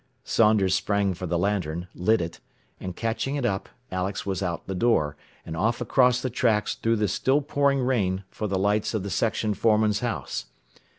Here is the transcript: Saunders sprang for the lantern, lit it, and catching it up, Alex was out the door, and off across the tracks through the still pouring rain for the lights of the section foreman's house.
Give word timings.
Saunders 0.23 0.73
sprang 0.73 1.13
for 1.13 1.27
the 1.27 1.37
lantern, 1.37 1.87
lit 1.93 2.21
it, 2.21 2.39
and 2.79 2.95
catching 2.95 3.35
it 3.35 3.45
up, 3.45 3.69
Alex 3.91 4.25
was 4.25 4.41
out 4.41 4.65
the 4.65 4.73
door, 4.73 5.15
and 5.45 5.55
off 5.55 5.79
across 5.79 6.21
the 6.23 6.31
tracks 6.31 6.73
through 6.73 6.95
the 6.95 7.07
still 7.07 7.39
pouring 7.39 7.81
rain 7.83 8.23
for 8.31 8.47
the 8.47 8.57
lights 8.57 8.95
of 8.95 9.03
the 9.03 9.11
section 9.11 9.53
foreman's 9.53 9.99
house. 9.99 10.47